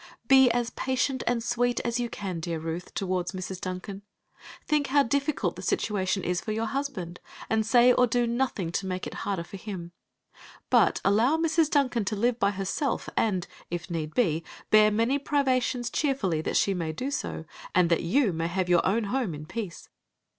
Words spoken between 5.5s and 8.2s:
the situation is for your husband, and say or